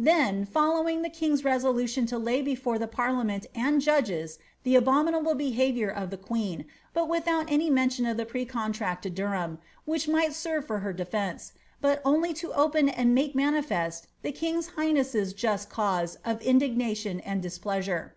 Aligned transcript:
Tlien 0.00 0.46
follows," 0.46 1.02
the 1.02 1.10
king's 1.10 1.42
resolution 1.44 2.06
to 2.06 2.18
lay 2.18 2.40
be 2.40 2.54
parliament 2.54 3.46
and 3.52 3.80
judges 3.80 4.38
the 4.62 4.76
abominable 4.76 5.34
behaviour 5.34 5.88
of 5.90 6.10
the 6.10 6.16
queen, 6.16 6.66
but 6.94 7.08
witt 7.08 7.26
mention 7.72 8.06
of 8.06 8.16
precontract 8.18 9.00
to 9.00 9.10
Derham, 9.10 9.58
* 9.72 9.84
which 9.84 10.06
mijj^ht 10.06 10.34
serve 10.34 10.68
for 10.68 10.78
her 10.78 10.94
defei 10.94 11.50
only 12.04 12.32
to 12.32 12.52
open 12.52 12.88
and 12.88 13.12
make 13.12 13.34
manifest 13.34 14.06
the 14.22 14.30
king's 14.30 14.68
highness's 14.68 15.32
just 15.32 15.68
cause 15.68 16.16
of 16.24 16.40
ind 16.42 16.62
and 16.62 17.42
displeasure. 17.42 18.14